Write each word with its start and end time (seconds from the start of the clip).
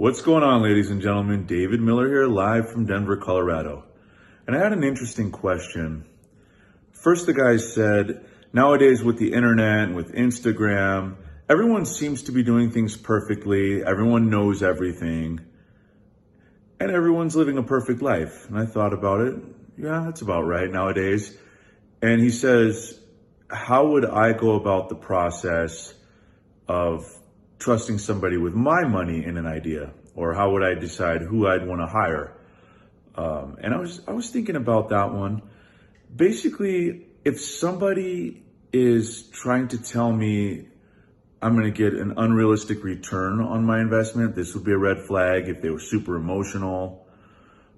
What's 0.00 0.22
going 0.22 0.42
on, 0.42 0.62
ladies 0.62 0.90
and 0.90 1.02
gentlemen? 1.02 1.44
David 1.44 1.78
Miller 1.78 2.08
here, 2.08 2.26
live 2.26 2.72
from 2.72 2.86
Denver, 2.86 3.18
Colorado. 3.18 3.84
And 4.46 4.56
I 4.56 4.58
had 4.58 4.72
an 4.72 4.82
interesting 4.82 5.30
question. 5.30 6.06
First, 6.92 7.26
the 7.26 7.34
guy 7.34 7.58
said, 7.58 8.24
nowadays 8.50 9.04
with 9.04 9.18
the 9.18 9.34
internet 9.34 9.88
and 9.88 9.94
with 9.94 10.14
Instagram, 10.14 11.16
everyone 11.50 11.84
seems 11.84 12.22
to 12.22 12.32
be 12.32 12.42
doing 12.42 12.70
things 12.70 12.96
perfectly, 12.96 13.84
everyone 13.84 14.30
knows 14.30 14.62
everything, 14.62 15.40
and 16.80 16.90
everyone's 16.90 17.36
living 17.36 17.58
a 17.58 17.62
perfect 17.62 18.00
life. 18.00 18.48
And 18.48 18.58
I 18.58 18.64
thought 18.64 18.94
about 18.94 19.20
it. 19.20 19.34
Yeah, 19.76 20.04
that's 20.06 20.22
about 20.22 20.46
right 20.46 20.70
nowadays. 20.70 21.36
And 22.00 22.22
he 22.22 22.30
says, 22.30 22.98
How 23.50 23.88
would 23.88 24.06
I 24.06 24.32
go 24.32 24.54
about 24.54 24.88
the 24.88 24.96
process 24.96 25.92
of 26.66 27.04
trusting 27.60 27.98
somebody 27.98 28.36
with 28.36 28.54
my 28.54 28.84
money 28.84 29.24
in 29.24 29.36
an 29.36 29.46
idea? 29.46 29.92
Or 30.16 30.34
how 30.34 30.50
would 30.52 30.64
I 30.64 30.74
decide 30.74 31.22
who 31.22 31.46
I'd 31.46 31.66
want 31.66 31.80
to 31.80 31.86
hire? 31.86 32.36
Um, 33.14 33.58
and 33.62 33.72
I 33.72 33.78
was 33.78 34.00
I 34.08 34.12
was 34.12 34.30
thinking 34.30 34.56
about 34.56 34.88
that 34.88 35.14
one. 35.14 35.42
Basically, 36.14 37.06
if 37.24 37.40
somebody 37.40 38.42
is 38.72 39.28
trying 39.30 39.68
to 39.68 39.78
tell 39.78 40.12
me 40.12 40.66
I'm 41.42 41.54
going 41.54 41.72
to 41.72 41.76
get 41.76 41.94
an 41.94 42.14
unrealistic 42.16 42.84
return 42.84 43.40
on 43.40 43.64
my 43.64 43.80
investment, 43.80 44.34
this 44.34 44.54
would 44.54 44.64
be 44.64 44.72
a 44.72 44.78
red 44.78 45.02
flag. 45.02 45.48
If 45.48 45.62
they 45.62 45.70
were 45.70 45.80
super 45.80 46.16
emotional, 46.16 47.06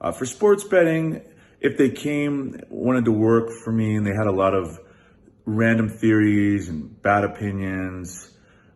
uh, 0.00 0.12
for 0.12 0.24
sports 0.24 0.64
betting, 0.64 1.20
if 1.60 1.76
they 1.76 1.90
came 1.90 2.60
wanted 2.70 3.04
to 3.04 3.12
work 3.12 3.50
for 3.50 3.70
me 3.70 3.96
and 3.96 4.06
they 4.06 4.14
had 4.14 4.26
a 4.26 4.32
lot 4.32 4.54
of 4.54 4.80
random 5.44 5.88
theories 5.88 6.68
and 6.68 7.00
bad 7.02 7.24
opinions, 7.24 8.30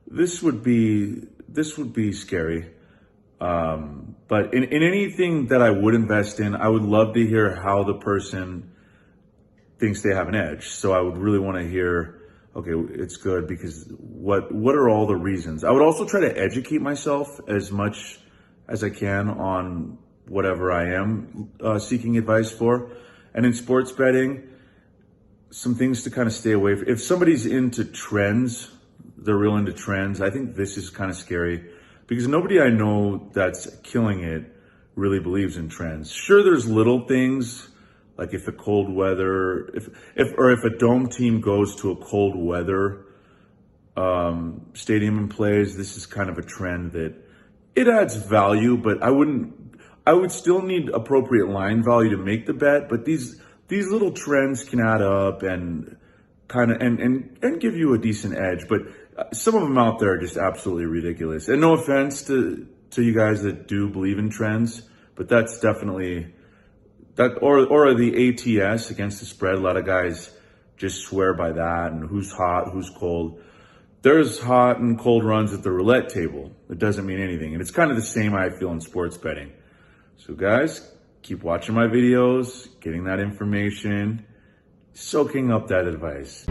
this 0.06 0.42
would 0.42 0.62
be 0.62 1.26
this 1.48 1.78
would 1.78 1.92
be 1.92 2.12
scary. 2.12 2.70
Um, 3.40 4.16
but 4.28 4.54
in, 4.54 4.64
in 4.64 4.82
anything 4.82 5.48
that 5.48 5.60
I 5.60 5.70
would 5.70 5.94
invest 5.94 6.40
in, 6.40 6.54
I 6.54 6.68
would 6.68 6.82
love 6.82 7.14
to 7.14 7.26
hear 7.26 7.54
how 7.54 7.84
the 7.84 7.94
person 7.94 8.72
thinks 9.78 10.02
they 10.02 10.14
have 10.14 10.28
an 10.28 10.34
edge. 10.34 10.68
So 10.68 10.92
I 10.92 11.00
would 11.00 11.18
really 11.18 11.38
want 11.38 11.58
to 11.58 11.68
hear, 11.68 12.22
okay, 12.56 12.72
it's 12.94 13.16
good 13.16 13.46
because 13.46 13.86
what 13.98 14.52
what 14.52 14.74
are 14.74 14.88
all 14.88 15.06
the 15.06 15.16
reasons? 15.16 15.64
I 15.64 15.70
would 15.70 15.82
also 15.82 16.06
try 16.06 16.20
to 16.20 16.38
educate 16.38 16.80
myself 16.80 17.40
as 17.48 17.70
much 17.70 18.18
as 18.68 18.82
I 18.82 18.90
can 18.90 19.28
on 19.28 19.98
whatever 20.26 20.72
I 20.72 20.94
am 20.94 21.50
uh, 21.60 21.78
seeking 21.78 22.16
advice 22.16 22.50
for. 22.50 22.92
And 23.34 23.44
in 23.44 23.52
sports 23.52 23.92
betting, 23.92 24.48
some 25.50 25.74
things 25.74 26.04
to 26.04 26.10
kind 26.10 26.26
of 26.26 26.32
stay 26.32 26.52
away 26.52 26.76
from. 26.76 26.88
If 26.88 27.02
somebody's 27.02 27.46
into 27.46 27.84
trends, 27.84 28.70
they're 29.24 29.36
real 29.36 29.56
into 29.56 29.72
trends. 29.72 30.20
I 30.20 30.30
think 30.30 30.54
this 30.54 30.76
is 30.76 30.90
kind 30.90 31.10
of 31.10 31.16
scary 31.16 31.70
because 32.06 32.28
nobody 32.28 32.60
I 32.60 32.70
know 32.70 33.30
that's 33.32 33.74
killing 33.82 34.22
it 34.22 34.44
really 34.94 35.18
believes 35.18 35.56
in 35.56 35.68
trends. 35.68 36.12
Sure, 36.12 36.42
there's 36.42 36.68
little 36.68 37.06
things 37.06 37.68
like 38.16 38.32
if 38.32 38.46
a 38.46 38.52
cold 38.52 38.92
weather, 38.92 39.66
if 39.74 39.88
if 40.14 40.34
or 40.38 40.52
if 40.52 40.64
a 40.64 40.70
dome 40.70 41.08
team 41.08 41.40
goes 41.40 41.76
to 41.76 41.90
a 41.90 41.96
cold 41.96 42.36
weather 42.36 43.06
um, 43.96 44.66
stadium 44.74 45.18
and 45.18 45.30
plays, 45.30 45.76
this 45.76 45.96
is 45.96 46.06
kind 46.06 46.30
of 46.30 46.38
a 46.38 46.42
trend 46.42 46.92
that 46.92 47.14
it 47.74 47.88
adds 47.88 48.16
value, 48.16 48.76
but 48.76 49.02
I 49.02 49.10
wouldn't. 49.10 49.60
I 50.06 50.12
would 50.12 50.30
still 50.30 50.60
need 50.60 50.90
appropriate 50.90 51.48
line 51.48 51.82
value 51.82 52.10
to 52.10 52.18
make 52.18 52.46
the 52.46 52.52
bet, 52.52 52.88
but 52.88 53.04
these 53.04 53.40
these 53.68 53.88
little 53.88 54.12
trends 54.12 54.62
can 54.62 54.80
add 54.80 55.00
up 55.00 55.42
and 55.42 55.96
kind 56.48 56.70
of 56.70 56.80
and 56.80 57.00
and 57.00 57.38
and 57.42 57.60
give 57.60 57.76
you 57.76 57.94
a 57.94 57.98
decent 57.98 58.36
edge. 58.36 58.68
But 58.68 58.82
uh, 59.16 59.32
some 59.32 59.54
of 59.54 59.62
them 59.62 59.78
out 59.78 59.98
there 59.98 60.12
are 60.12 60.18
just 60.18 60.36
absolutely 60.36 60.86
ridiculous. 60.86 61.48
And 61.48 61.60
no 61.60 61.74
offense 61.74 62.22
to 62.24 62.66
to 62.90 63.02
you 63.02 63.14
guys 63.14 63.42
that 63.42 63.66
do 63.68 63.88
believe 63.88 64.18
in 64.18 64.30
trends, 64.30 64.82
but 65.14 65.28
that's 65.28 65.60
definitely 65.60 66.34
that 67.16 67.38
or 67.42 67.66
or 67.66 67.94
the 67.94 68.28
ATS 68.28 68.90
against 68.90 69.20
the 69.20 69.26
spread. 69.26 69.54
A 69.54 69.60
lot 69.60 69.76
of 69.76 69.86
guys 69.86 70.30
just 70.76 71.02
swear 71.02 71.34
by 71.34 71.52
that 71.52 71.92
and 71.92 72.08
who's 72.08 72.32
hot, 72.32 72.70
who's 72.72 72.90
cold. 72.90 73.40
There's 74.02 74.38
hot 74.38 74.80
and 74.80 74.98
cold 74.98 75.24
runs 75.24 75.54
at 75.54 75.62
the 75.62 75.70
roulette 75.70 76.10
table. 76.10 76.52
It 76.68 76.78
doesn't 76.78 77.06
mean 77.06 77.20
anything. 77.20 77.54
And 77.54 77.62
it's 77.62 77.70
kind 77.70 77.90
of 77.90 77.96
the 77.96 78.02
same 78.02 78.34
I 78.34 78.50
feel 78.50 78.70
in 78.70 78.80
sports 78.80 79.16
betting. 79.16 79.52
So 80.16 80.34
guys, 80.34 80.86
keep 81.22 81.42
watching 81.42 81.74
my 81.74 81.86
videos, 81.86 82.68
getting 82.80 83.04
that 83.04 83.18
information, 83.20 84.26
soaking 84.94 85.50
up 85.50 85.68
that 85.68 85.86
advice. 85.86 86.46